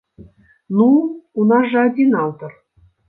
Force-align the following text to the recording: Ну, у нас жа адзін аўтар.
Ну, 0.77 0.87
у 1.43 1.45
нас 1.51 1.67
жа 1.75 1.85
адзін 1.91 2.17
аўтар. 2.25 2.51